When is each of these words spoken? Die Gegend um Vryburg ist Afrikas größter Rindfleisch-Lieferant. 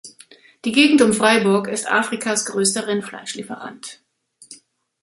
Die 0.65 0.71
Gegend 0.71 1.03
um 1.03 1.13
Vryburg 1.13 1.67
ist 1.67 1.85
Afrikas 1.87 2.45
größter 2.47 2.87
Rindfleisch-Lieferant. 2.87 4.01